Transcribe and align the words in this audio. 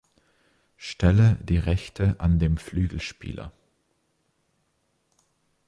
Stelle 0.77 1.37
die 1.43 1.59
Rechte 1.59 2.15
an 2.17 2.39
dem 2.39 2.57
Flügelspieler. 2.57 3.51